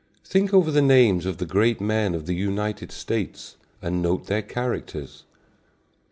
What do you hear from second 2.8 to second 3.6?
States,